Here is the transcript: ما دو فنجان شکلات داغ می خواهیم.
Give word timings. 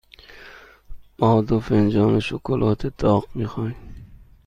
ما 1.19 1.31
دو 1.47 1.57
فنجان 1.65 2.19
شکلات 2.19 2.87
داغ 2.97 3.27
می 3.35 3.45
خواهیم. 3.45 3.77